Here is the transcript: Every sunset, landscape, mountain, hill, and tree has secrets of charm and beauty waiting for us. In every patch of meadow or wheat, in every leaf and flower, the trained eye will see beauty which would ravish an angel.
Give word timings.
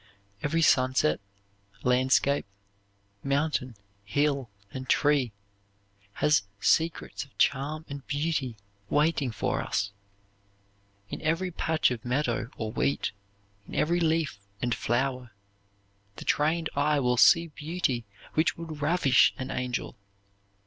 Every 0.41 0.63
sunset, 0.63 1.19
landscape, 1.83 2.47
mountain, 3.23 3.75
hill, 4.03 4.49
and 4.73 4.89
tree 4.89 5.31
has 6.13 6.41
secrets 6.59 7.23
of 7.23 7.37
charm 7.37 7.85
and 7.87 8.07
beauty 8.07 8.57
waiting 8.89 9.29
for 9.29 9.61
us. 9.61 9.91
In 11.09 11.21
every 11.21 11.51
patch 11.51 11.91
of 11.91 12.03
meadow 12.03 12.49
or 12.57 12.71
wheat, 12.71 13.11
in 13.67 13.75
every 13.75 13.99
leaf 13.99 14.39
and 14.59 14.73
flower, 14.73 15.33
the 16.15 16.25
trained 16.25 16.71
eye 16.75 16.99
will 16.99 17.15
see 17.17 17.49
beauty 17.49 18.03
which 18.33 18.57
would 18.57 18.81
ravish 18.81 19.35
an 19.37 19.51
angel. 19.51 19.95